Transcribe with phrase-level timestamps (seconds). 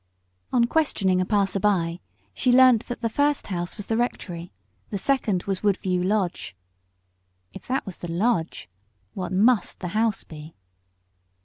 [0.51, 1.99] On questioning a passer by
[2.33, 4.51] she learnt that the first house was the Rectory,
[4.89, 6.55] the second was Woodview Lodge.
[7.53, 8.67] If that was the lodge,
[9.13, 10.55] what must the house be?